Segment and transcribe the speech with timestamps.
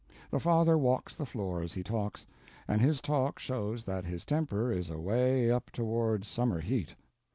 [0.31, 2.25] The father walks the floor as he talks,
[2.67, 6.95] and his talk shows that his temper is away up toward summer heat.